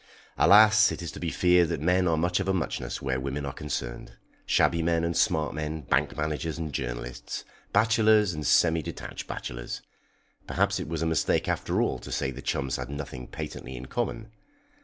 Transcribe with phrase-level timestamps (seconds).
[0.35, 0.91] Alas!
[0.91, 3.53] it is to be feared that men are much of a muchness where women are
[3.53, 4.13] concerned;
[4.47, 9.83] shabby men and smart men, bank managers and journalists, bachelors and semi detached bachelors.
[10.47, 13.85] Perhaps it was a mistake after all to say the chums had nothing patently in
[13.85, 14.31] common.